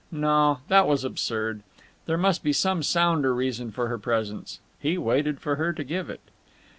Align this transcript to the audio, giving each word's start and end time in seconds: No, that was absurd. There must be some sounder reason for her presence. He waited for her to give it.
No, 0.11 0.61
that 0.67 0.87
was 0.87 1.03
absurd. 1.03 1.61
There 2.07 2.17
must 2.17 2.41
be 2.43 2.53
some 2.53 2.81
sounder 2.81 3.35
reason 3.35 3.69
for 3.71 3.87
her 3.87 3.99
presence. 3.99 4.59
He 4.79 4.97
waited 4.97 5.39
for 5.39 5.57
her 5.57 5.73
to 5.73 5.83
give 5.83 6.09
it. 6.09 6.21